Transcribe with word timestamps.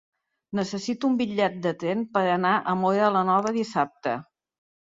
Necessito 0.59 1.09
un 1.11 1.19
bitllet 1.19 1.59
de 1.67 1.75
tren 1.83 2.01
per 2.17 2.25
anar 2.39 2.57
a 2.73 2.75
Móra 2.87 3.13
la 3.19 3.25
Nova 3.29 3.55
dissabte. 3.59 4.19